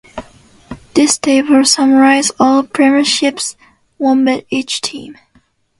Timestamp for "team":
4.81-5.15